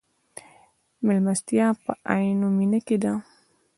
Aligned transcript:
مېلمستیا 1.05 1.67
په 1.83 1.91
عینومېنه 2.13 2.79
کې 2.87 2.97
ده. 3.03 3.13